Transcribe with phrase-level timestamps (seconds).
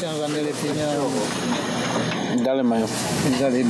[0.00, 2.19] księża mieli pieniądze.
[2.36, 2.86] Dalej mają.
[3.40, 3.64] Dalej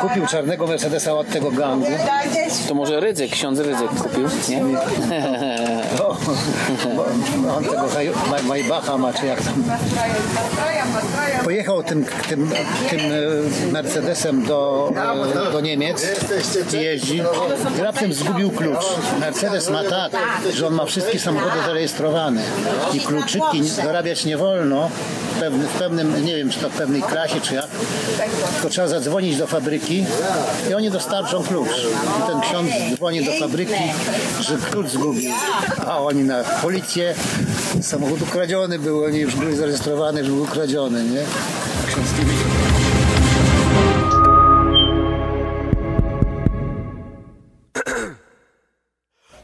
[0.00, 1.86] kupił czarnego Mercedesa od tego gangu.
[2.68, 4.62] To może Rydzyk, ksiądz Rydzyk kupił, nie?
[5.98, 6.16] No,
[7.56, 9.64] on tego Haj- Maj- Maybacha ma, czy jak tam.
[11.44, 12.50] Pojechał tym, tym,
[12.90, 14.92] tym e, Mercedesem do,
[15.48, 16.06] e, do Niemiec
[16.72, 17.22] i jeździ.
[17.78, 18.84] I raptem zgubił klucz.
[19.20, 20.12] Mercedes ma tak,
[20.54, 22.42] że on ma wszystkie samochody zarejestrowane
[22.92, 24.90] i kluczyki dorabiać nie wolno
[25.50, 27.66] w pewnym, nie wiem czy to w pewnej klasie czy jak,
[28.54, 30.04] tylko trzeba zadzwonić do fabryki
[30.70, 31.68] i oni dostarczą klucz.
[32.18, 33.82] I ten ksiądz dzwoni do fabryki,
[34.40, 35.30] że klucz zgubił,
[35.86, 37.14] a oni na policję,
[37.82, 41.22] samochód ukradziony był, oni już byli zarejestrowani, że był ukradziony, nie?
[41.86, 42.08] Ksiądz.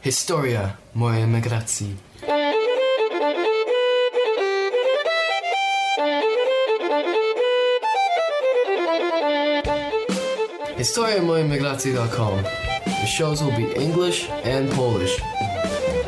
[0.03, 2.10] Historia mojej emigracji.
[10.81, 12.43] HistoriaMojemigracji.com
[12.85, 15.21] The shows will be English and Polish.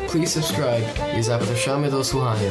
[0.08, 0.84] Please subscribe
[1.18, 2.50] i zapraszamy do słuchania.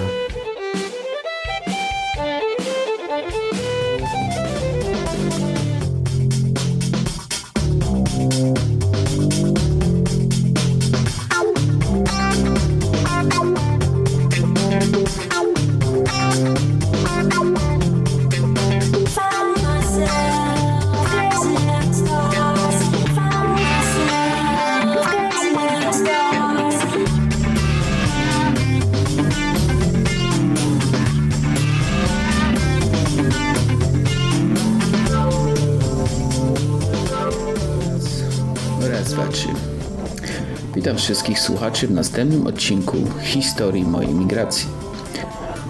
[40.83, 44.67] Witam wszystkich słuchaczy w następnym odcinku historii mojej migracji.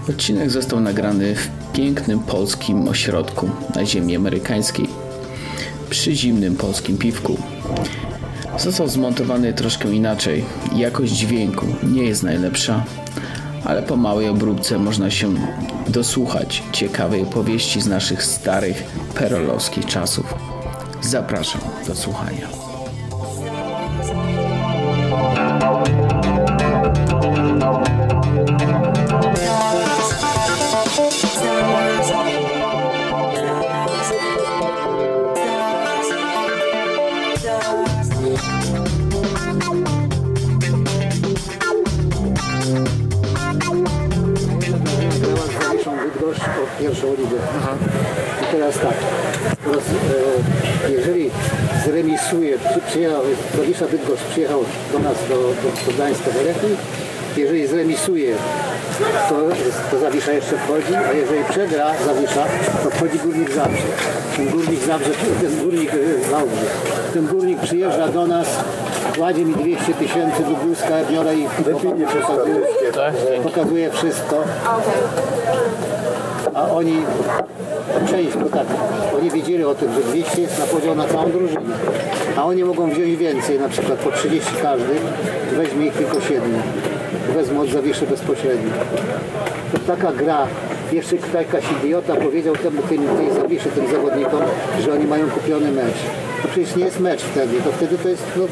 [0.09, 4.87] Odcinek został nagrany w pięknym polskim ośrodku na ziemi amerykańskiej,
[5.89, 7.37] przy zimnym polskim piwku.
[8.57, 10.45] Został zmontowany troszkę inaczej.
[10.75, 12.85] Jakość dźwięku nie jest najlepsza,
[13.63, 15.33] ale po małej obróbce można się
[15.87, 18.83] dosłuchać ciekawej opowieści z naszych starych
[19.15, 20.33] perolowskich czasów.
[21.01, 22.72] Zapraszam do słuchania.
[47.17, 47.37] Ligę.
[48.41, 48.95] I teraz tak,
[50.89, 51.31] jeżeli
[51.85, 53.21] zremisuje, przy, przyjechał,
[53.57, 56.39] Zawisza Bydgoszcz przyjechał do nas, do, do, do Gdańska do
[57.37, 58.35] jeżeli zremisuje,
[59.29, 59.35] to,
[59.91, 62.43] to Zawisza jeszcze wchodzi, a jeżeli przegra Zawisza,
[62.83, 63.87] to wchodzi Górnik Zabrze.
[64.37, 65.11] Ten Górnik Zabrze,
[65.41, 66.81] ten Górnik e, Wałbrzych.
[67.13, 68.47] Ten Górnik przyjeżdża do nas,
[69.17, 72.07] kładzie mi 200 tysięcy do Bluska, biorę i pokazuje,
[73.43, 74.43] pokazuje wszystko
[76.55, 76.97] a oni
[78.09, 78.67] część, bo tak,
[79.19, 81.75] oni wiedzieli o tym, że 200 jest na podział na całą drużynę,
[82.37, 84.93] a oni mogą wziąć więcej, na przykład po 30 każdy,
[85.57, 86.41] weźmie ich tylko 7.
[87.35, 88.71] Wezmą od zawiszy bezpośrednio.
[89.71, 90.47] To taka gra,
[90.91, 94.41] jeszcze jakaś idiota powiedział temu, tym, tej zawiszy, tym zawodnikom,
[94.85, 95.97] że oni mają kupiony mecz.
[96.43, 98.43] No przecież nie jest mecz wtedy, to wtedy to jest no,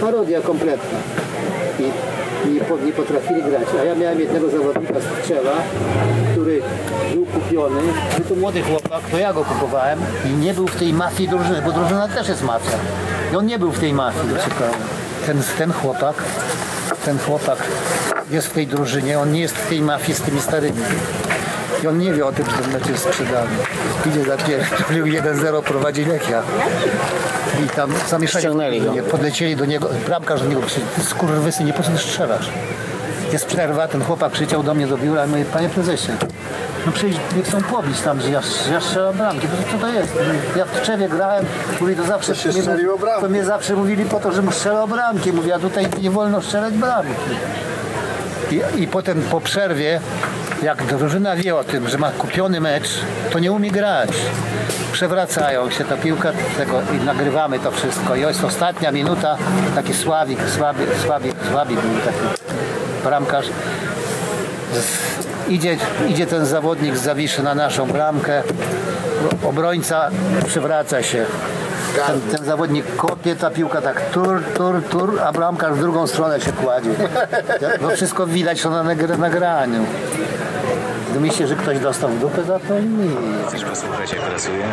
[0.00, 0.98] parodia kompletna.
[1.78, 3.68] I nie, nie potrafili grać.
[3.80, 5.52] A ja miałem jednego zawodnika z Tczewa,
[6.32, 6.62] który
[7.14, 7.80] był kupiony,
[8.16, 11.62] był to młody chłopak, to ja go kupowałem i nie był w tej mafii drużyny,
[11.62, 12.76] bo drużyna też jest mafia.
[13.32, 14.76] I on nie był w tej mafii, ciekawe.
[15.26, 16.14] Ten, ten chłopak,
[17.04, 17.58] ten chłopak
[18.30, 20.82] jest w tej drużynie, on nie jest w tej mafii z tymi starymi.
[21.84, 23.50] I on nie wie o tym, że ten mecz jest sprzedany.
[24.06, 26.42] Idzie za pierdzielił 1-0 prowadzi Lechia.
[27.64, 28.80] I tam zamieszali.
[28.80, 28.92] Go.
[29.10, 32.50] Podlecieli do niego, bramkarz do niego krzyczy, ty skurwysy, nie po co strzelasz?
[33.32, 36.12] Jest przerwa, ten chłopak krzyczał do mnie do biura i mówi, panie prezesie,
[36.86, 39.88] no przecież nie chcą pobić tam, że ja, że ja strzelam bramki, to co to
[39.88, 40.12] jest?
[40.56, 41.44] Ja w Tczewie grałem,
[41.80, 42.62] mówi, to zawsze się mnie,
[43.20, 46.74] to mnie zawsze mówili po to, żebym strzelał bramki, mówi, a tutaj nie wolno strzelać
[46.74, 47.12] bramki.
[48.50, 50.00] I, I potem po przerwie,
[50.62, 52.88] jak drużyna wie o tym, że ma kupiony mecz,
[53.32, 54.10] to nie umie grać.
[54.92, 58.16] Przewracają się ta piłka tego i nagrywamy to wszystko.
[58.16, 59.36] I jest ostatnia minuta,
[59.74, 62.18] taki Sławik, Sławik, Sławik, Sławik był taki
[63.04, 63.46] bramkarz.
[65.48, 65.76] Idzie,
[66.08, 68.42] idzie ten zawodnik z Zawiszy na naszą bramkę.
[69.44, 70.10] Obrońca
[70.46, 71.26] przywraca się.
[71.96, 76.40] Ten, ten zawodnik kopie, ta piłka tak tur, tur, tur, a bramkarz w drugą stronę
[76.40, 76.90] się kładzie.
[77.80, 79.84] No wszystko widać to na nagr- nagraniu.
[81.12, 82.74] Wy myślicie, że ktoś dostał w dupę za to?
[82.80, 83.48] Nie.
[83.48, 84.64] Chcesz posłuchać, jak pracuje?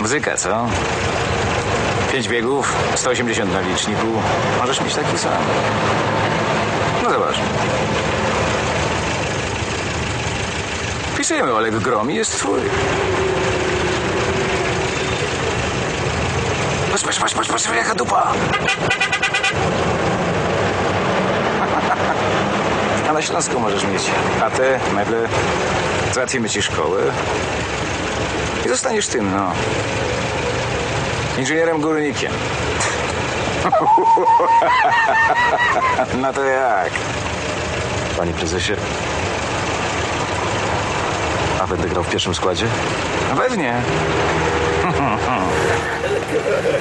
[0.00, 0.66] Muzyka, co?
[2.12, 4.06] Pięć biegów, 180 na liczniku.
[4.60, 5.32] Możesz mieć taki sam.
[7.02, 7.36] No zobacz.
[11.16, 12.60] Pisujemy Oleg Grom jest twój.
[16.90, 18.32] Patrz, patrz, patrz, patrz, patrz, jaka dupa.
[23.08, 24.02] A na Śląsku możesz mieć
[24.40, 25.28] chatę, meble,
[26.12, 27.02] załatwimy ci szkołę
[28.66, 29.52] i zostaniesz tym, no.
[31.42, 32.32] Inżynierem górnikiem.
[36.22, 36.90] No to jak?
[38.16, 38.72] Panie prezesie,
[41.60, 42.66] a będę grał w pierwszym składzie?
[43.30, 43.82] No pewnie.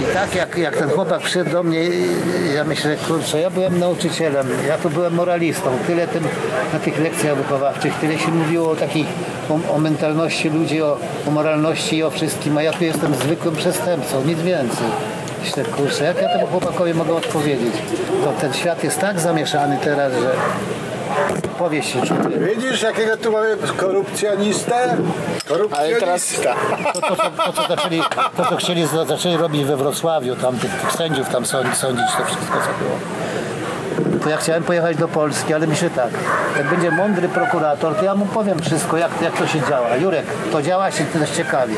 [0.01, 1.89] I tak jak, jak ten chłopak przyszedł do mnie,
[2.55, 5.69] ja myślę, kurczę, ja byłem nauczycielem, ja tu byłem moralistą.
[5.87, 6.23] Tyle tym,
[6.73, 8.75] na tych lekcjach wychowawczych, tyle się mówiło o
[9.49, 10.97] o, o mentalności ludzi, o,
[11.27, 14.87] o moralności i o wszystkim, a ja tu jestem zwykłym przestępcą, nic więcej.
[15.41, 17.73] Myślę, kurczę, jak ja temu chłopakowi mogę odpowiedzieć?
[18.23, 20.31] To ten świat jest tak zamieszany teraz, że
[21.57, 22.37] powie się czuje.
[22.55, 24.97] Widzisz, jakiego tu mamy korupcjonistę?
[25.77, 26.33] Ale teraz.
[26.93, 28.01] To, to, to, to, co zaczęli,
[28.37, 32.25] to, co chcieli, zaczęli robić we Wrocławiu, tam tych, tych sędziów tam sąd- sądzić, to
[32.25, 32.97] wszystko co było.
[34.23, 36.09] To ja chciałem pojechać do Polski, ale myślę tak,
[36.57, 39.95] jak będzie mądry prokurator, to ja mu powiem wszystko, jak, jak to się działa.
[39.95, 41.75] Jurek, to działa się też ciekawie.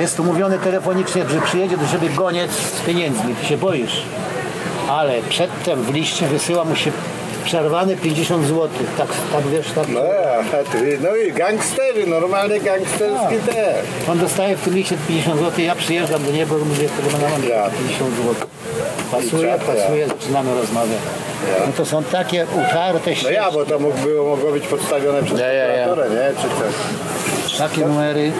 [0.00, 4.02] Jest tu mówione telefonicznie, że przyjedzie do ciebie goniec z pieniędzmi, ty się boisz.
[4.90, 6.92] Ale przedtem w liście wysyła mu się
[7.46, 8.68] przerwane 50 zł.
[8.98, 9.88] Tak, tak wiesz, tak.
[9.88, 10.00] No,
[10.60, 13.84] a ty, no i gangstery, normalnie gangsterski też.
[14.10, 17.70] On dostaje w tym liście 50 zł, ja przyjeżdżam do niego mówię, tego mam Ja.
[17.70, 18.34] 50 zł.
[19.12, 19.58] Pasuje, Ja, ja.
[19.58, 20.98] pasuje, zaczynamy rozmawiać.
[21.66, 25.22] No to są takie utarte No ścieżki, ja, bo to mógł, było, mogło być podstawione
[25.22, 25.86] przez Ja, ja, ja.
[25.86, 26.30] nie?
[26.42, 27.58] Czy coś.
[27.58, 28.32] takie numery,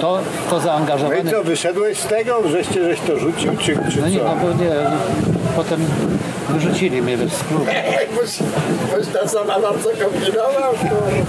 [0.00, 0.18] to,
[0.50, 1.20] to No zaangażowany.
[1.20, 2.48] i co, wyszedłeś z tego?
[2.48, 4.24] Żeście żeś to rzucił, czy, czy No nie, co?
[4.24, 4.70] no bo nie,
[5.56, 5.86] potem
[6.48, 7.64] wyrzucili mnie z klubu.
[8.90, 10.72] Boś ta sama bardzo kombinował,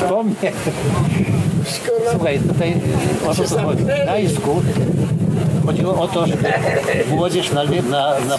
[0.10, 0.52] Po mnie.
[2.12, 2.76] Słuchaj, tutaj
[3.28, 3.84] o to co chodzi.
[5.70, 6.36] Chodziło o to, że
[7.10, 8.38] młodzież na, na, na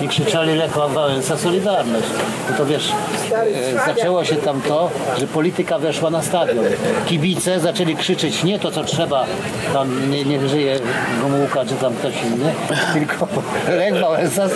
[0.00, 2.06] i, i krzyczeli Lech Wałęsa Solidarność.
[2.50, 2.92] No to wiesz,
[3.32, 6.64] e, zaczęło się tam to, że polityka weszła na stadion.
[7.06, 9.26] Kibice zaczęli krzyczeć nie to, co trzeba,
[9.72, 10.80] tam nie, nie żyje
[11.22, 12.52] Gomułka czy tam ktoś inny,
[12.94, 13.28] tylko
[13.68, 14.48] Lech Wałęsa,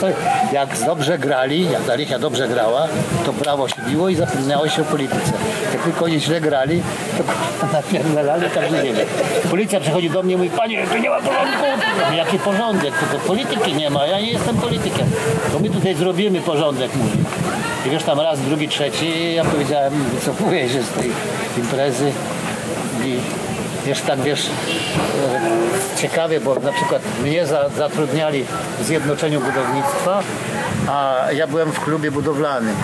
[0.52, 2.88] jak dobrze grali, jak ta Lechia dobrze grała,
[3.26, 5.32] to prawo się biło i zapominało się o polityce.
[5.72, 6.82] Jak tylko oni źle grali,
[7.18, 7.24] to
[7.76, 9.04] napierdalali każdy nie wie.
[9.50, 11.64] Policja przychodzi do mnie i mówi, panie, tu nie ma porządku.
[12.04, 12.94] Mówię, Jaki porządek?
[12.98, 15.06] Tylko polityki nie ma, ja nie jestem politykiem.
[15.52, 17.18] To my tutaj zrobimy porządek, mówi.
[17.86, 21.10] I wiesz, tam raz, drugi, trzeci, ja powiedziałem, wycofuję się z tej
[21.58, 22.12] imprezy
[23.04, 23.16] i
[23.86, 28.44] wiesz, tak wiesz, e, ciekawie, bo na przykład mnie za, zatrudniali
[28.80, 30.22] w Zjednoczeniu Budownictwa,
[30.88, 32.76] a ja byłem w klubie budowlanym.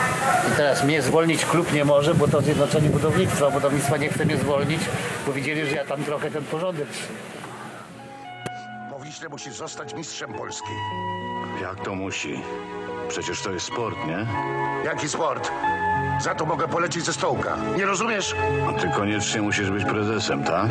[0.49, 3.51] I teraz mnie zwolnić klub nie może, bo to Zjednoczenie Budownictwa.
[3.51, 4.81] Budownictwa nie chce mnie zwolnić,
[5.27, 6.87] bo widzieli, że ja tam trochę ten porządek
[9.21, 10.73] Wiśle musisz zostać mistrzem Polski.
[11.63, 12.43] Jak to musi?
[13.09, 14.27] Przecież to jest sport, nie?
[14.85, 15.51] Jaki sport?
[16.21, 17.57] Za to mogę polecić ze stołka.
[17.77, 18.35] Nie rozumiesz?
[18.81, 20.67] Ty koniecznie musisz być prezesem, tak?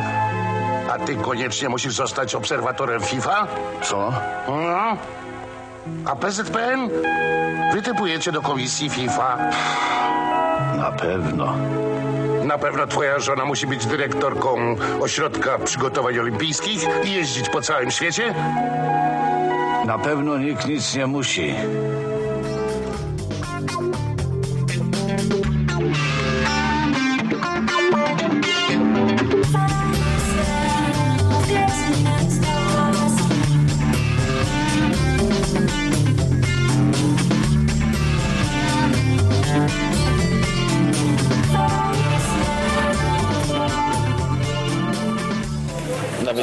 [0.92, 3.46] A ty koniecznie musisz zostać obserwatorem FIFA?
[3.82, 4.12] Co?
[4.48, 4.96] No.
[6.06, 6.90] A PZPN?
[7.72, 9.38] Wytypujecie do komisji FIFA.
[10.76, 11.54] Na pewno.
[12.50, 18.34] Na pewno twoja żona musi być dyrektorką ośrodka przygotowań olimpijskich i jeździć po całym świecie?
[19.86, 21.54] Na pewno nikt nic nie musi.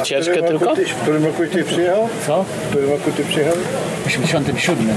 [0.08, 0.64] W wycieczkę którym tylko?
[0.64, 2.08] roku Ty, w którym roku ty przyjechał?
[2.26, 2.42] Co?
[2.42, 3.54] W którym roku ty przyjechał?
[4.02, 4.88] W 87.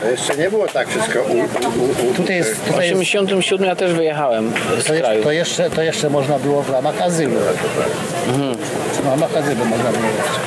[0.00, 3.66] To jeszcze nie było tak wszystko u, u, u, Tutaj jest, W tutaj jest 87
[3.68, 5.22] ja też wyjechałem z To, kraju.
[5.22, 7.36] to, jeszcze, to jeszcze można było w ramach azylu.
[9.02, 10.40] W ramach azylu można było jeszcze.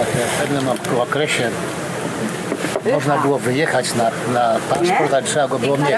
[0.00, 0.68] A w pewnym
[1.02, 1.50] okresie
[2.92, 5.88] można było wyjechać na, na paszport, ale trzeba go było mieć.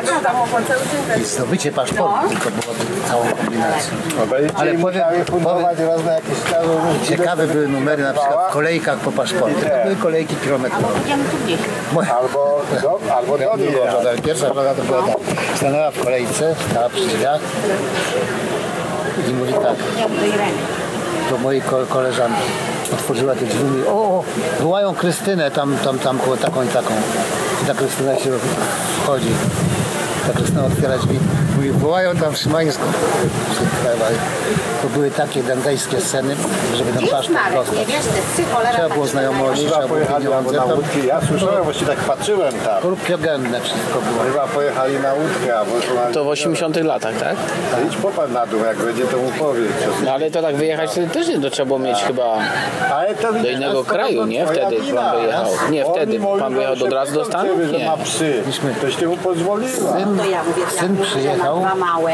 [1.20, 2.74] I zdobycie paszportu tylko było
[3.08, 3.92] całą kombinacją.
[4.54, 6.64] Ale powiem, fundować razne jakieś tam...
[7.08, 9.54] ciekawe były numery na przykład w kolejkach po paszporty.
[9.66, 10.94] To były kolejki kilometrowe.
[11.96, 15.16] Albo do, albo do Pierwsza droga to była tak.
[15.56, 17.40] Stanęła w kolejce, stała przy drzwiach
[19.30, 19.76] i mówi tak
[21.30, 22.42] do mojej ko- koleżanki.
[22.92, 24.24] Otworzyła te drzwi mówi, o,
[24.60, 26.94] wołają Krystynę tam, tam, tam, taką i taką.
[27.62, 28.30] I ta Krystyna się
[29.02, 29.28] wchodzi.
[30.26, 31.18] Ta Krystyna otwiera drzwi.
[31.56, 32.82] Mówi, wołają tam Szymańską.
[34.82, 36.36] To były takie dantejskie sceny,
[36.76, 37.78] żeby ten paszport dostać.
[38.72, 40.56] Trzeba było znajomości, trzeba było pieniądze.
[40.56, 41.06] na Tam łódki.
[41.06, 42.82] Ja słyszałem, właśnie tak patrzyłem tam.
[42.82, 44.24] Korupcja genne wszystko było.
[44.32, 45.72] Chyba pojechali na łódkę, albo
[46.12, 47.36] To w 80 latach, tak?
[47.76, 49.72] A idź popatrz na dół, jak będzie to mu powiedz.
[50.04, 52.38] No ale to tak wyjechać wtedy też nie to trzeba było mieć chyba
[52.94, 54.46] Ale to do innego kraju, nie?
[54.46, 55.46] Wtedy pan wyjechał.
[55.70, 56.20] Nie, wtedy.
[56.38, 57.72] Pan wyjechał od razu do Stanów?
[57.72, 57.86] Nie.
[57.86, 58.42] ma psy.
[58.80, 59.92] Toś ty mu pozwoliła.
[59.98, 62.12] Syn, To ja mówię, syn przyjechał, dwa małe.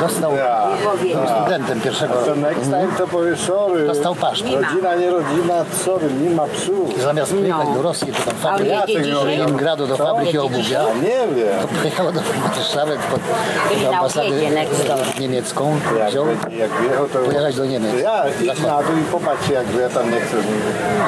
[0.00, 0.66] dostał, Ja.
[1.02, 2.40] był studentem pierwszego To roku.
[2.40, 3.86] next time to powie sorry.
[3.86, 4.54] Dostał paszport.
[4.54, 7.00] Rodzina, nie rodzina, sorry, nie ma psów.
[7.02, 9.24] Zamiast pojechać do Rosji, to tam fabryki, do?
[9.24, 11.48] Leningradu, do fabryki obuwia, Ja nie wiem.
[11.62, 12.20] to pojechał do
[12.56, 13.20] Warszawy pod
[13.82, 14.30] do ambasady
[15.20, 16.26] niemiecką, Jak, wziął,
[16.58, 17.18] jak wyjechał, to...
[17.18, 17.92] pojechać do Niemiec.
[17.92, 20.36] To ja idź na dół i popatrz jak ja tam nie chcę.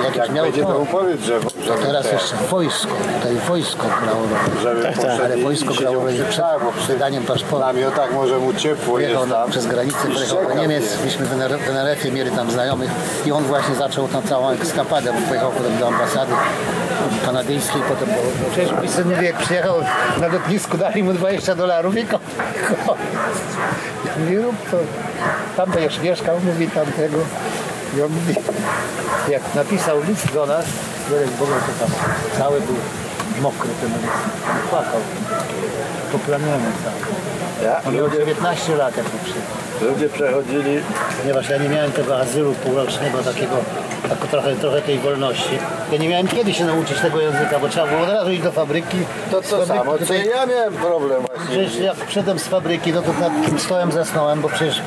[0.04, 1.40] Jak Jak, miał będzie to, to mu powiedz, że...
[1.86, 4.20] Teraz te- jeszcze wojsko, tutaj wojsko grało,
[4.62, 7.66] Żeby poszedł ale i- wojsko i grało siedział przed tak, bo przy wydaniem paszportu.
[7.66, 9.50] namiotach może mu ciepło jest na, tam.
[9.50, 11.04] przez granicę, I pojechał do Niemiec, nie?
[11.04, 11.32] myśmy w
[11.70, 12.90] NRF-ie mieli tam znajomych
[13.26, 16.32] i on właśnie zaczął tą całą ekskapadę, bo pojechał potem do ambasady
[17.26, 18.14] kanadyjskiej, potem do...
[18.52, 19.74] Przecież mój syn mówi, jak przyjechał
[20.20, 22.18] na lotnisku, dali mu 20 dolarów i ko...
[22.86, 22.96] ko-
[24.18, 24.76] Mówi, rób to,
[25.56, 27.18] tam będziesz mieszkał, mówi tamtego.
[27.98, 28.34] I on mówi,
[29.28, 30.64] jak napisał list do nas,
[31.12, 31.94] Jarek Bogor to tam
[32.38, 32.74] cały był
[33.40, 34.12] mokry, ten list,
[34.50, 35.00] on płakał.
[36.12, 37.14] Poplamiony cały.
[37.64, 40.80] Ja, On miał ludzie, 19 lat, jak tu przyjechał ludzie przechodzili
[41.20, 43.56] ponieważ ja nie miałem tego azylu półrocznego, takiego,
[44.08, 45.58] tak trochę, trochę tej wolności.
[45.92, 48.52] Ja nie miałem kiedy się nauczyć tego języka, bo trzeba było od razu iść do
[48.52, 48.96] fabryki.
[49.30, 51.44] to co fabryki samo, tutaj- ja miałem problem właśnie.
[51.46, 54.82] Przecież jak przyszedłem z fabryki, no to nad tym stołem zasnąłem, bo przecież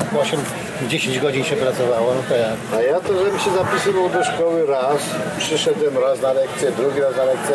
[0.88, 2.48] 8-10 godzin się pracowało, no to ja.
[2.78, 4.98] A ja to, żebym się zapisywał do szkoły raz,
[5.38, 7.54] przyszedłem raz na lekcję, drugi raz na lekcję,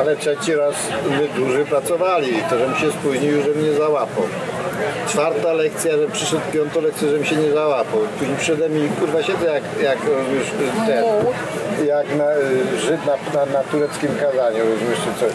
[0.00, 0.74] ale trzeci raz
[1.10, 4.24] my dłużej pracowali, to żebym się spóźnił, żebym nie załapał.
[5.08, 8.00] Czwarta lekcja, że przyszedł piątą lekcję, żebym się nie załapał.
[8.18, 10.50] Później przyszedłem i kurwa siedzę jak, jak rozumiesz,
[10.86, 11.04] ten,
[11.86, 15.32] jak na, y, Żyd na, na, na tureckim kazaniu, rozumiesz, czy coś.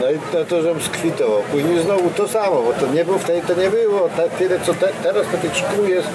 [0.00, 1.42] No i to, to żebym skwitował.
[1.52, 4.08] Później znowu to samo, bo to nie było wtedy, to nie było.
[4.16, 6.08] Tak, tyle co te, teraz to tych szkół jest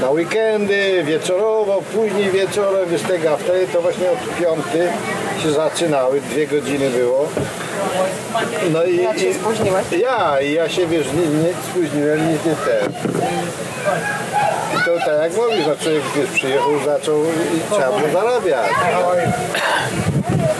[0.00, 4.88] na weekendy, wieczorowo, później wieczorem, wiesz tego, a wtedy to właśnie od piąty
[5.42, 7.28] się zaczynały, dwie godziny było.
[8.72, 9.84] No i, Jak się spóźniłeś?
[10.02, 12.92] ja, i ja się wiesz, nie, nie spóźniłem, nic nie ten.
[14.76, 18.70] I to tak jak mówisz, no człowiek wiesz, przyjechał, zaczął i trzeba było zarabiać.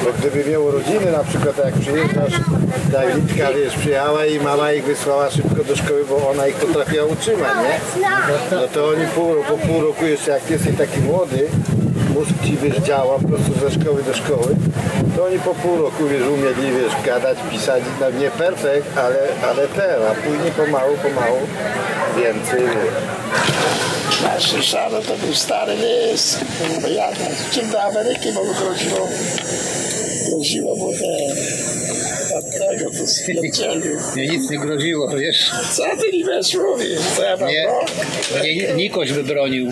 [0.05, 2.33] Bo gdyby miał rodziny, na przykład jak przyjeżdżasz,
[2.93, 7.05] jak Litka wiesz, przyjechała i mama ich wysłała szybko do szkoły, bo ona ich potrafiła
[7.05, 8.03] utrzymać, nie?
[8.51, 11.49] No to oni pół, po pół roku jeszcze jak jesteś taki młody,
[12.27, 14.57] ci wiesz, działa po prostu ze szkoły do szkoły,
[15.17, 19.19] to oni po pół roku wiesz, umieli wiesz, gadać, pisać, no nie perfekt, ale,
[19.51, 21.39] ale ten, a później pomału, pomału
[22.17, 23.21] więcej wiesz.
[24.23, 26.39] Nasz Ryszard to był stary lys.
[26.83, 27.09] Bo ja
[27.51, 29.09] czym do Ameryki, bo groziło,
[30.29, 31.07] groziło mu te,
[32.47, 34.15] od tego, to.
[34.17, 35.51] Mnie nic nie groziło, wiesz.
[35.73, 36.99] Co ty mi wiesz mówisz?
[37.17, 37.49] Co ja mam
[38.45, 39.69] Nie, nie Nikoś by bronił.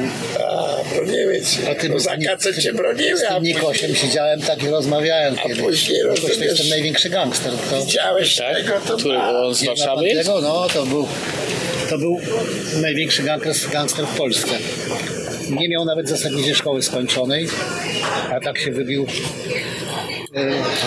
[0.48, 1.70] A, broniły cię.
[1.70, 5.37] A ty no, za kacę cię broniły, Z a tym Nikosiem siedziałem tak i rozmawiałem
[5.37, 5.60] kiedyś.
[5.60, 7.52] później Nikoś to jest ten największy gangster.
[7.70, 9.30] To, widziałeś tego, to Który ma.
[9.42, 10.20] on z Nie Warszawy jest?
[10.28, 10.40] tego?
[10.40, 11.08] No, to był,
[11.90, 12.20] to był
[12.80, 14.50] największy gangster, gangster w Polsce.
[15.50, 17.48] Nie miał nawet zasadniczej szkoły skończonej,
[18.30, 19.06] a tak się wybił.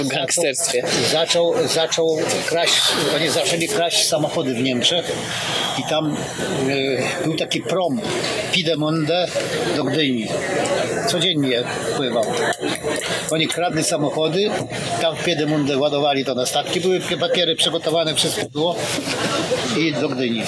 [0.03, 0.83] W gangsterstwie.
[1.11, 2.81] Zaczął, zaczął kraść,
[3.15, 5.11] oni zaczęli kraść samochody w Niemczech
[5.79, 6.17] i tam
[6.69, 8.01] e, był taki prom
[8.51, 9.27] Pidemonde
[9.75, 10.27] do Gdyni.
[11.07, 11.63] Codziennie
[11.97, 12.25] pływał.
[13.31, 14.49] Oni kradli samochody,
[15.01, 18.75] tam w Piedemunde ładowali to na statki, były papiery przygotowane, wszystko było
[19.77, 20.43] i do Gdyni.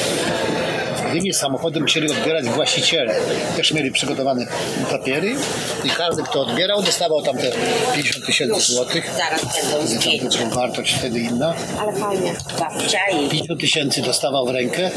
[1.14, 3.16] Wynieść samochody, musieli odbierać właściciele.
[3.56, 4.48] Też mieli przygotowane
[4.92, 5.36] papiery
[5.84, 7.52] i każdy, kto odbierał, dostawał tam te
[7.96, 9.12] 50 tysięcy złotych.
[9.18, 9.46] Zaraz
[10.22, 11.54] będą wartość wtedy inna.
[11.80, 12.36] Ale fajnie.
[12.60, 14.92] Babcia i 50 tysięcy dostawał w rękę.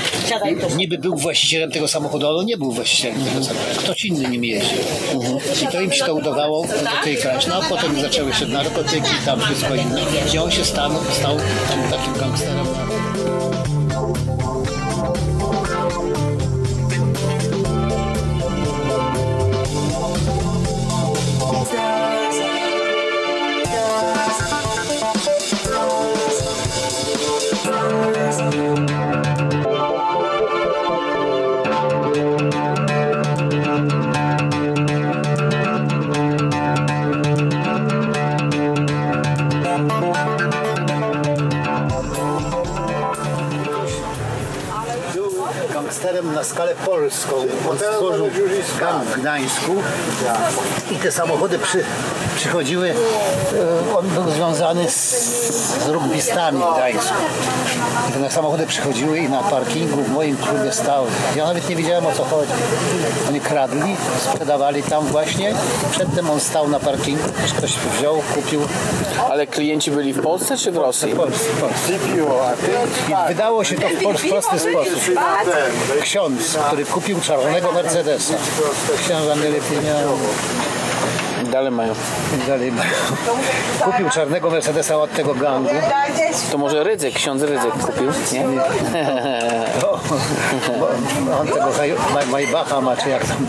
[0.76, 3.78] Niby był właścicielem tego samochodu, ale nie był właścicielem tego samochodu.
[3.78, 4.78] Ktoś inny nim jeździł.
[5.62, 7.46] I to im się to udawało do tej kraść.
[7.46, 10.00] No a potem zaczęły się narkotyki, tam wszystko inne.
[10.34, 11.36] I on się stał, stał
[11.90, 12.85] takim gangsterem.
[49.66, 49.82] Gdańsku
[50.90, 51.84] i te samochody przy,
[52.36, 57.14] przychodziły, e, on był związany z, z rugbystami w Gdańsku.
[58.08, 61.08] I te samochody przychodziły i na parkingu w moim klubie stały.
[61.36, 62.52] Ja nawet nie wiedziałem o co chodzi.
[63.28, 65.54] Oni kradli, sprzedawali tam właśnie.
[65.90, 68.60] Przedtem on stał na parkingu, ktoś wziął, kupił.
[69.36, 71.12] Ale klienci byli w Polsce czy w Rosji?
[71.12, 71.92] W Polsce, w Polsce.
[73.24, 75.16] I wydało się to w pol- prosty sposób.
[76.02, 78.34] Ksiądz, który kupił czarnego Mercedesa.
[79.04, 80.26] Księża mieli pieniądze.
[81.52, 81.94] Dalej mają.
[82.44, 82.90] I dalej mają.
[83.80, 85.70] Kupił czarnego Mercedesa od tego gangu.
[86.52, 88.44] To może Rydzyk, ksiądz Rydzyk kupił, nie?
[89.82, 90.00] Bo,
[90.78, 90.88] bo
[91.40, 91.66] on tego
[92.30, 93.46] Maybacha ma, czy jak tam.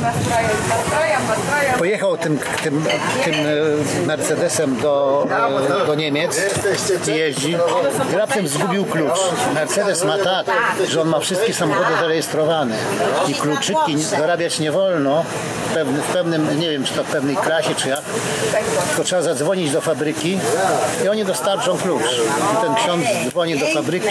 [1.77, 2.84] Pojechał tym, tym,
[3.24, 5.27] tym e, Mercedesem do,
[5.84, 6.42] e, do Niemiec
[7.08, 7.56] i jeździ.
[8.13, 9.20] I raptem zgubił klucz.
[9.54, 10.46] Mercedes ma tak,
[10.89, 12.75] że on ma wszystkie samochody zarejestrowane
[13.27, 15.24] i kluczyki zarabiać nie wolno
[15.70, 18.01] w pewnym, w pewnym, nie wiem czy to w pewnej klasie czy jak,
[18.88, 20.39] tylko trzeba zadzwonić do fabryki
[21.06, 22.01] i oni dostarczą klucz.
[22.53, 24.08] I ten ksiądz dzwoni do fabryki,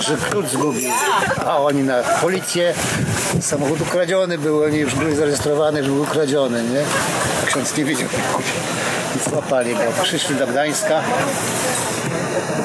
[0.00, 0.90] że klucz zgubił.
[1.46, 2.74] A oni na policję,
[3.40, 6.82] samochód ukradziony był, oni już byli zarejestrowani, że był ukradziony, nie?
[7.46, 8.52] Ksiądz nie wiedział jak kupił.
[9.16, 9.80] I złapali go.
[10.02, 11.02] Przyszli do Gdańska.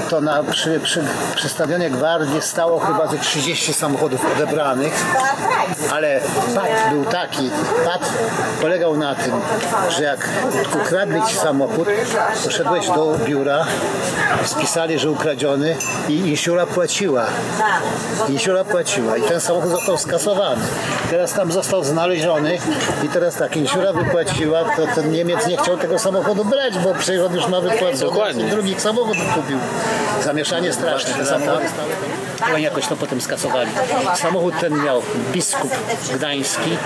[0.10, 1.04] To na, przy, przy,
[1.90, 5.06] Gwardii stało chyba ze 30 samochodów odebranych,
[5.92, 6.22] ale
[6.56, 7.50] pad był taki,
[7.86, 8.10] pad
[8.62, 9.32] polegał na tym,
[9.90, 10.30] że jak
[10.76, 11.88] ukradli ci samochód,
[12.44, 13.66] poszedłeś do biura,
[14.46, 15.76] spisali, że ukradziony
[16.10, 17.26] i insiura płaciła.
[18.30, 20.62] Insiura płaciła i ten samochód został skasowany.
[21.10, 22.58] Teraz tam został znaleziony
[23.04, 26.94] i teraz tak, insiura wypłaciła, to ten Niemiec nie chciał tego samochodu brać, bo
[27.26, 27.62] on już ma
[28.00, 28.46] Dokładnie.
[28.46, 29.58] drugi samochód kupił.
[30.24, 31.14] Zamieszanie straszne.
[31.14, 31.66] Te samochody
[32.54, 33.70] oni jakoś to potem skasowali.
[34.16, 35.72] Samochód ten miał biskup
[36.16, 36.78] gdański,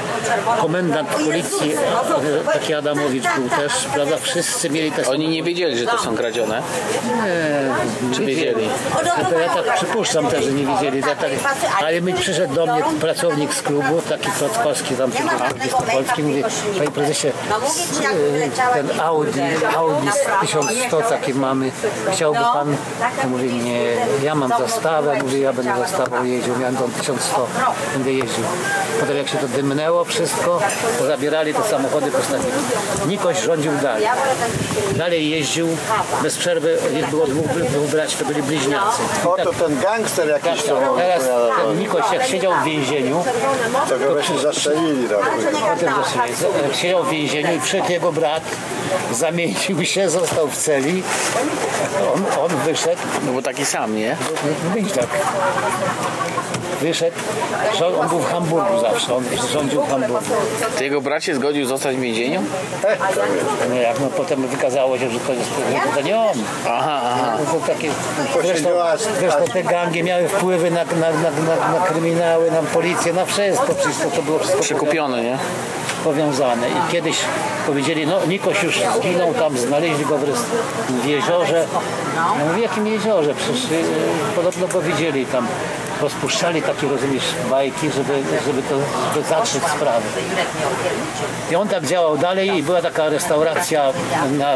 [0.62, 4.18] komendant policji, e, taki Adamowicz był też, prawda?
[4.18, 6.62] Wszyscy mieli te Oni nie wiedzieli, że to są kradzione.
[7.06, 8.70] nie, Czy wiedzieli?
[9.30, 11.00] to ja tak przypuszczam też, że nie wiedzieli.
[11.00, 11.30] Ja tak,
[11.80, 15.12] ale mi przyszedł do mnie pracownik z klubu, taki Klockowski, tam
[15.92, 16.44] Polski, mówi,
[16.78, 17.28] panie prezesie,
[18.74, 19.40] ten Audi,
[19.76, 21.72] Audi z 1100 takie mamy,
[22.14, 22.76] chciałby pan?
[23.22, 23.84] Ja mówię, nie,
[24.24, 27.48] ja mam zastawę, mówię, ja będę zastawą jeździł, miałem tą 1100,
[27.94, 28.44] będę jeździł.
[29.00, 30.62] Potem jak się to dymnęło wszystko,
[31.00, 32.52] to zabierali te samochody, postawili.
[33.08, 34.08] Nikoś rządził dalej.
[34.96, 35.68] Dalej jeździł,
[36.24, 39.02] bez przerwy, ich było dwóch, dwóch braci, to byli bliźniacy.
[39.26, 40.96] O, to ten gangster jakiś to był.
[40.98, 43.24] Teraz ten Nikoś jak siedział w więzieniu,
[43.90, 45.10] To go właśnie zastrzelili.
[45.10, 45.18] Tak.
[45.74, 45.94] potem.
[46.64, 48.44] Jak siedział w więzieniu i przyszedł jego brat,
[49.12, 51.04] zamienił się, został w celi.
[52.16, 54.18] On, on wyszedł, No bo taki sam, nie?
[54.76, 55.08] Myśl tak.
[56.82, 57.16] Wyszedł,
[58.02, 60.26] on był w Hamburgu zawsze, on rządził w Hamburgu.
[60.78, 62.42] Ty jego brat się zgodził zostać w więzieniu?
[63.70, 66.34] No jak no potem wykazało się, że to, jest, że to nie on.
[66.68, 67.38] Aha, aha.
[67.40, 67.90] No to takie,
[68.44, 68.70] zresztą,
[69.20, 73.76] zresztą te gangi miały wpływy na, na, na, na, na kryminały, na policję, na wszystko.
[73.76, 75.38] Przecież to, to było wszystko Przekupione, nie?
[76.04, 76.70] Powiązane.
[76.70, 77.18] I kiedyś
[77.68, 81.66] powiedzieli, no Nikoś już zginął tam, znaleźli go w, jeziorze.
[82.40, 83.34] Ja mówię, jakim jeziorze?
[83.34, 83.78] Przecież yy,
[84.36, 85.48] podobno go widzieli tam.
[86.02, 88.14] Rozpuszczali takie, rozumiesz, bajki, żeby,
[88.46, 88.76] żeby to
[89.14, 90.06] żeby zatrzeć sprawę.
[91.52, 93.94] I on tak działał dalej i była taka restauracja
[94.32, 94.54] na,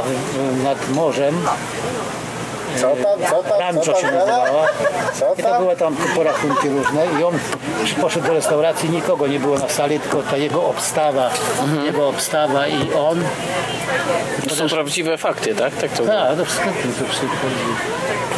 [0.64, 1.36] nad morzem.
[2.82, 4.68] Co tam, co tam, Rancho co się tam, nazywała.
[5.14, 5.64] Co I to tam?
[5.64, 7.34] były tam porachunki różne i on
[8.02, 11.30] poszedł do restauracji, nikogo nie było na sali, tylko ta jego obstawa,
[11.86, 13.24] jego obstawa i on.
[14.50, 15.76] To są prawdziwe fakty, tak?
[15.76, 16.16] Tak to było.
[16.16, 16.66] Tak, to wszystko
[17.00, 17.28] to przy-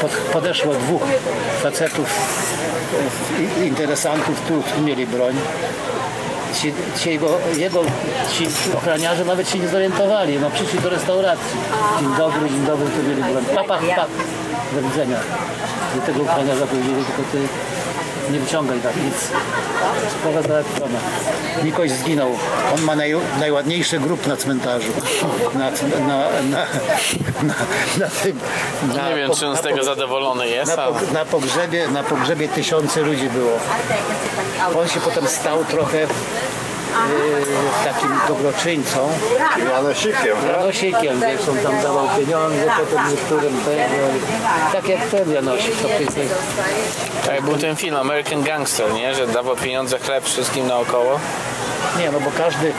[0.01, 1.01] pod, podeszło dwóch
[1.63, 2.07] facetów
[3.65, 5.35] interesantów tu mieli broń.
[6.53, 7.81] Ci, ci jego, jego
[8.33, 10.39] ci ochroniarze nawet się nie zorientowali.
[10.39, 11.59] No przyszli do restauracji.
[11.99, 13.45] Dzień dobry, dzień dobry, tu mieli broń.
[13.55, 14.05] Pa, pa, pa.
[14.75, 15.17] Do widzenia.
[15.95, 17.47] Do tego ochroniarza powiedzieli, tylko ty
[18.31, 19.15] nie wyciągaj tak nic.
[20.19, 20.99] Sprawa załatwiona.
[21.63, 22.31] Mikoś zginął.
[22.75, 24.91] On ma naj, najładniejszy grób na cmentarzu.
[25.53, 26.65] Na, na, na,
[27.43, 27.55] na,
[27.97, 28.39] na tym.
[28.95, 30.95] Na, Nie wiem, czy on z tego zadowolony jest, na, ale...
[31.13, 33.59] na, pogrzebie, na pogrzebie tysiące ludzi było.
[34.81, 36.07] On się potem stał trochę
[37.09, 39.09] yy, takim dobroczyńcą.
[39.71, 40.37] Janosikiem.
[40.51, 43.83] Janosikiem, wiesz, on tam dawał pieniądze, potem niektórym tego.
[44.73, 46.23] Tak jak ten Janosik, to pięknie.
[47.25, 49.15] Tak był ten film American Gangster, nie?
[49.15, 51.19] Że dawał pieniądze, chleb wszystkim naokoło.
[51.99, 52.71] Nie, no bo każdy,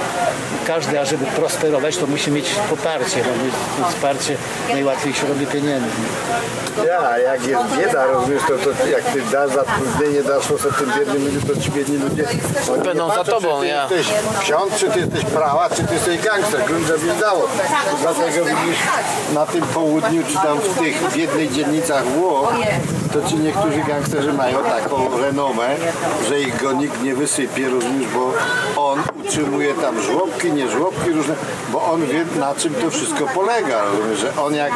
[0.66, 3.16] każdy, ażeby prosperować, to musi mieć poparcie.
[3.16, 4.36] No, to wsparcie
[4.68, 5.86] najłatwiej się robi pieniędzy.
[6.86, 11.24] Ja, jak jest bieda, rozumiesz, to, to jak ty dasz zatrudnienie, dasz to tym biednym
[11.24, 12.24] ludziom, to ci biedni ludzie
[12.72, 13.82] oni Będą nie za patrzą, tobą, czy ty ja.
[13.82, 14.06] jesteś
[14.40, 17.48] ksiądz, czy ty jesteś prawa, czy ty jesteś gangster, grunt żeby dało.
[18.02, 18.78] Dlatego widzisz
[19.34, 22.52] na tym południu, czy tam w tych biednych dzielnicach Włoch,
[23.12, 25.76] to ci niektórzy gangsterzy mają taką renomę,
[26.28, 28.32] że ich go nikt nie wysypie, rozumiesz, bo
[28.82, 31.34] on utrzymuje tam żłobki, nie żłobki różne,
[31.72, 33.82] bo on wie na czym to wszystko polega,
[34.16, 34.72] że on jak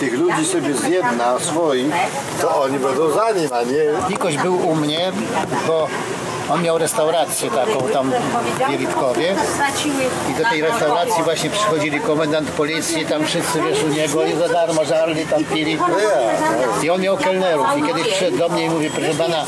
[0.00, 1.92] tych ludzi sobie zjedna swoich,
[2.40, 5.12] to oni będą za nim, a nie Nikoś był u mnie,
[5.66, 5.88] bo
[6.50, 8.12] on miał restaurację taką tam
[8.56, 9.34] w Wielitkowie
[10.30, 14.48] i do tej restauracji właśnie przychodzili komendant policji, tam wszyscy wiesz u niego i za
[14.48, 15.78] darmo żarli, tam pili.
[16.82, 19.44] I on miał kelnerów i kiedyś przyszedł do mnie i mówi, proszę pana,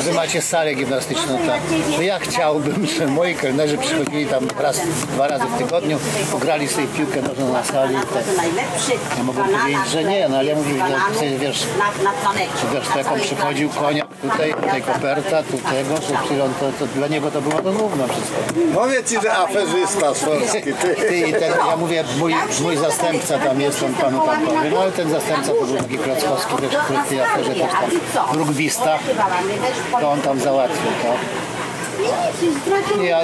[0.00, 1.60] wy macie salę gimnastyczną, tak.
[1.96, 4.80] No ja chciałbym, że moi kelnerzy przychodzili tam raz,
[5.12, 5.98] dwa razy w tygodniu,
[6.32, 7.94] pograli sobie piłkę nożną na sali.
[7.94, 8.24] Tak.
[9.18, 11.66] Ja mogę powiedzieć, że nie, no ale ja mówię, że ty, wiesz,
[12.74, 15.94] wiesz, to jak on przychodził, konia tutaj, tutaj koperta, tu tego,
[16.28, 18.36] to, to, to, to dla niego to było to równo wszystko.
[18.82, 20.94] Mówię ci, że aferzysta z Polski, ty.
[21.08, 24.80] Ty, i ten, ja mówię, mój, mój zastępca tam jest, on panu tam powie, no
[24.80, 27.70] ale ten zastępca to był taki Klockowski, który w tej aferze też
[28.14, 28.98] tam, rugbista,
[30.00, 31.51] to on tam załatwił, tak.
[33.02, 33.20] Ja,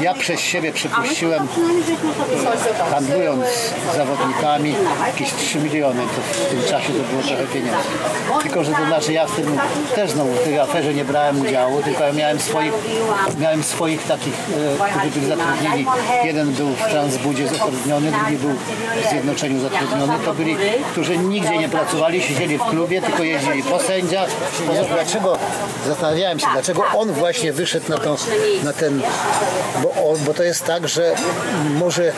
[0.00, 1.48] ja przez siebie przypuściłem,
[2.90, 3.44] handlując
[3.96, 4.74] zawodnikami,
[5.06, 7.76] jakieś 3 miliony, to w tym czasie to było trochę pieniędzy.
[8.42, 9.58] Tylko, że to znaczy ja w tym
[9.94, 12.72] też znowu w tej aferze nie brałem udziału, tylko ja miałem swoich,
[13.40, 15.86] miałem swoich takich, e, którzy byli zatrudnieni.
[16.24, 18.50] Jeden był w Transbudzie zatrudniony, drugi był
[19.04, 20.12] w Zjednoczeniu zatrudniony.
[20.24, 20.56] To byli,
[20.92, 24.28] którzy nigdzie nie pracowali, siedzieli w klubie, tylko jeździli po sędziach.
[24.88, 25.38] Dlaczego,
[25.88, 28.16] zastanawiałem się, dlaczego on właśnie wyszedł na, to,
[28.64, 29.02] na ten,
[29.82, 31.14] bo, on, bo to jest tak, że
[31.78, 32.12] może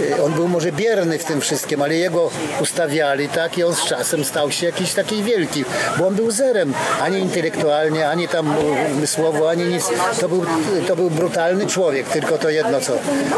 [0.00, 3.84] y, on był może bierny w tym wszystkim, ale jego ustawiali tak i on z
[3.84, 5.64] czasem stał się jakiś taki wielki,
[5.98, 8.54] bo on był zerem, ani intelektualnie, ani tam
[8.96, 9.84] umysłowo, ani nic.
[10.20, 10.44] To był,
[10.88, 12.92] to był brutalny człowiek, tylko to jedno co.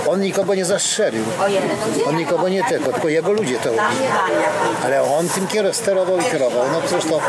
[0.08, 1.24] On nikogo nie zastrzelił.
[2.08, 4.04] On nikogo nie tylko, tylko jego ludzie to robili.
[4.84, 6.64] Ale on tym kier- sterował i kierował.
[6.72, 7.20] No przecież to...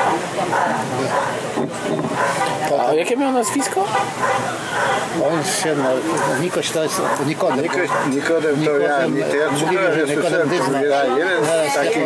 [2.90, 3.88] A jakie miał nazwisko?
[5.32, 5.90] On się, no,
[6.42, 7.62] Nikoś to jest Nikodem.
[7.62, 10.78] Nikoś, Nikodem to ja, nie, to ja czytałem, że ja Nikodem słyszałem, to Dyzma.
[10.78, 12.04] mówię, a jeden z takich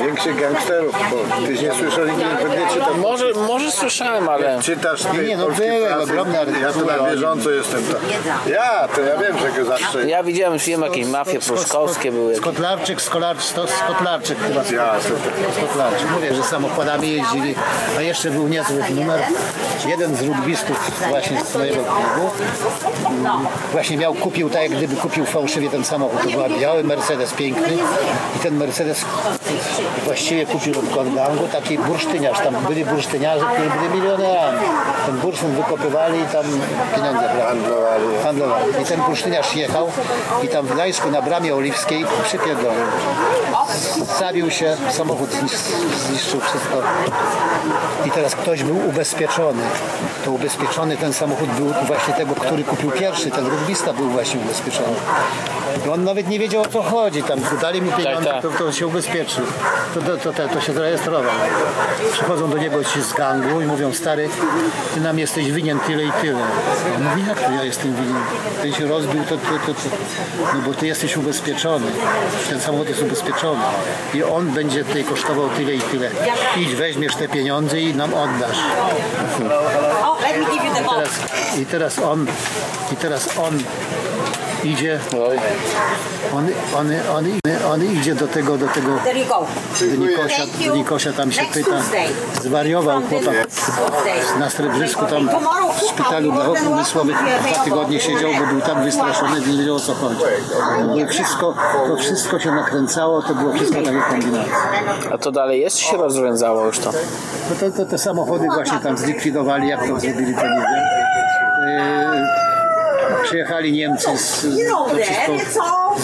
[0.00, 2.96] większych gangsterów, bo tyś nie słyszał, nie, nie czytasz.
[2.96, 4.62] Może, może słyszałem, ale...
[4.62, 7.82] Czytasz ty Nie, nie, no prasy, ogromne Ja tu na bieżąco jestem.
[7.84, 7.96] To.
[8.50, 10.08] Ja, to ja wiem, że go zawsze...
[10.08, 12.36] Ja widziałem film, jakieś mafie pruszkowskie były.
[12.36, 14.62] Skotlarczyk, skolarczyk, to Skotlarczyk chyba.
[14.76, 14.94] Ja,
[15.56, 16.10] Skotlarczyk.
[16.10, 17.54] Mówię, że samochodami jeździli,
[17.98, 19.20] a jeszcze był niezły numer.
[19.86, 22.30] Jeden z rugbistów właśnie z mojego klubu.
[23.06, 26.22] Mm, właśnie miał, kupił tak jak gdyby kupił fałszywie ten samochód.
[26.22, 27.78] To był biały Mercedes piękny.
[28.36, 29.04] I ten Mercedes
[30.08, 32.38] właściwie kupił od gangu taki bursztyniarz.
[32.40, 34.58] Tam byli bursztyniarze, którzy byli milionerami.
[35.06, 36.44] Ten bursztyn wykopywali i tam
[36.94, 37.40] pieniądze brali.
[37.42, 38.04] Handlowali.
[38.24, 38.82] handlowali.
[38.82, 39.90] I ten bursztyniarz jechał
[40.42, 42.80] i tam w Gdańsku na bramie oliwskiej przypierdolił.
[44.18, 46.82] Zabił się, samochód znisz- zniszczył wszystko.
[48.06, 49.62] I teraz ktoś był ubezpieczony.
[50.24, 53.30] To ubezpieczony ten samochód był właśnie tego, który kupił pierwszy.
[53.30, 54.96] Ten rugbista był właśnie ubezpieczony.
[55.86, 57.22] I on nawet nie wiedział o co chodzi.
[57.22, 58.42] Tam dali mu pieniądze, tak.
[58.42, 59.44] to, to się ubezpieczył.
[59.98, 61.32] To, to, to, to, się zarejestrował.
[62.12, 64.28] Przychodzą do niego ci z gangu i mówią, stary,
[64.94, 66.42] ty nam jesteś winien tyle i tyle.
[66.96, 68.22] On mówi, jak to ja jestem winien?
[68.62, 69.96] Ten się rozbił, to, to, to, to.
[70.54, 71.86] No bo ty jesteś ubezpieczony.
[72.48, 73.60] Ten samochód jest ubezpieczony.
[74.14, 76.10] I on będzie tutaj kosztował tyle i tyle.
[76.56, 78.58] Idź, weźmiesz te pieniądze i nam oddasz.
[80.54, 81.10] I teraz,
[81.58, 82.26] i teraz on,
[82.92, 83.58] i teraz on
[84.64, 85.00] idzie,
[86.34, 87.24] on, on, on,
[87.72, 88.88] on idzie do tego, do tego
[89.80, 91.82] do Nikosia, do Nikosia tam się pyta,
[92.42, 93.34] zwariował chłopak
[94.38, 95.30] na Srebrzysku tam
[95.78, 97.16] w szpitalu dla chorób umysłowych.
[97.52, 100.20] Dwa tygodnie siedział, bo był tak wystraszony, że nie wiedział o co chodzi.
[100.78, 101.54] To, było wszystko,
[101.88, 104.52] to wszystko się nakręcało, to było wszystko takie kombinacje.
[105.12, 106.92] A to dalej jest, czy się rozwiązało już to?
[107.50, 110.97] No to, to te samochody właśnie tam zlikwidowali, jak to zrobili, to nie wiem.
[113.28, 114.46] Przyjechali Niemcy z,
[115.02, 115.96] wszystko,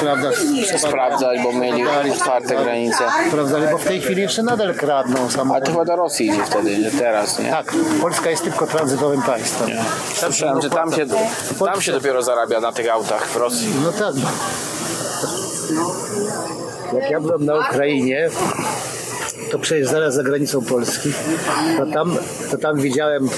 [0.00, 0.30] prawda,
[0.78, 3.04] Sprawdzać, bo mieli otwarte granice.
[3.28, 5.70] Sprawdzali, bo w tej chwili jeszcze nadal kradną A to samochody.
[5.70, 7.50] chyba do Rosji idzie wtedy, że teraz, nie?
[7.50, 9.68] Tak, Polska jest tylko tranzytowym państwem.
[10.14, 11.06] Słyszałem, że tam się,
[11.58, 13.68] tam się dopiero zarabia na tych autach w Rosji.
[13.84, 14.14] No tak.
[17.02, 18.30] Jak ja byłem na Ukrainie,
[19.50, 21.12] to przecież zaraz za granicą Polski,
[21.78, 22.16] to tam,
[22.50, 23.28] to tam widziałem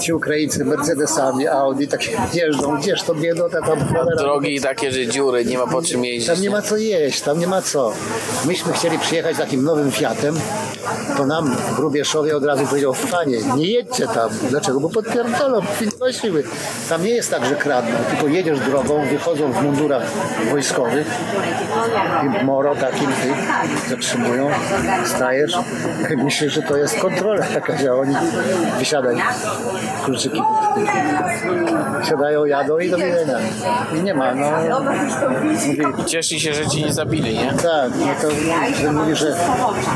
[0.00, 4.16] ci Ukraińcy Mercedesami, Audi, takie jeżdżą, gdzież to biedota tam cholera.
[4.16, 6.26] Drogi takie, że dziury, nie ma po czym jeździć.
[6.28, 7.92] Tam nie ma co jeść, tam nie ma co.
[8.46, 10.38] Myśmy chcieli przyjechać takim nowym Fiatem,
[11.16, 14.30] to nam w Grubieszowie od razu powiedział, panie, nie jedźcie tam.
[14.50, 14.80] Dlaczego?
[14.80, 15.60] Bo podpierdolą,
[16.12, 16.44] siły.
[16.88, 20.02] Tam nie jest tak, że kradną, tylko jedziesz drogą, wychodzą w mundurach
[20.50, 21.06] wojskowych,
[22.24, 23.32] i moro takim, ty,
[23.90, 24.50] zatrzymują,
[25.04, 25.52] stajesz,
[26.24, 28.14] myślisz, że to jest kontrola jakaś, a oni
[28.78, 29.16] wysiadaj,
[30.04, 30.42] kluczyki.
[32.08, 33.38] Siadają, jadą i do widzenia.
[33.98, 34.50] I nie ma, no.
[35.30, 37.52] Mówi, Cieszyli się, że ci nie zabili, nie?
[37.52, 38.30] tak, no to
[38.82, 39.36] że mówi, że,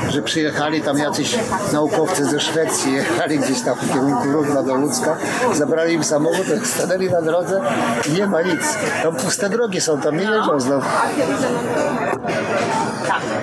[0.08, 1.38] że przyjechali jechali tam jacyś
[1.72, 5.16] naukowcy ze Szwecji, jechali gdzieś tam w kierunku Równa do Łódzka,
[5.52, 7.60] zabrali im samochód, stanęli na drodze
[8.08, 8.78] i nie ma nic.
[9.02, 10.86] Tam puste drogi są, tam nie jeżdżą znowu.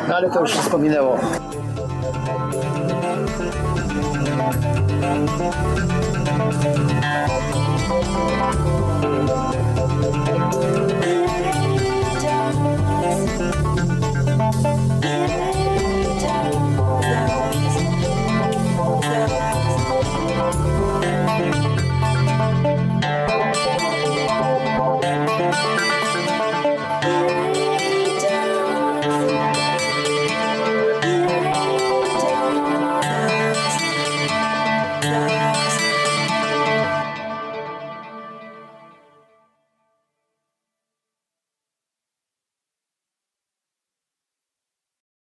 [0.08, 1.20] No ale to już wszystko minęło.